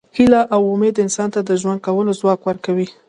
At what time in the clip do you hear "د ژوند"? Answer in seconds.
1.43-1.79